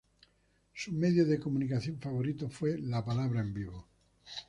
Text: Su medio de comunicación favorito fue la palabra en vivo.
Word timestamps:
Su 0.73 0.91
medio 0.93 1.27
de 1.27 1.39
comunicación 1.39 1.99
favorito 1.99 2.49
fue 2.49 2.79
la 2.79 3.05
palabra 3.05 3.41
en 3.41 3.53
vivo. 3.53 3.87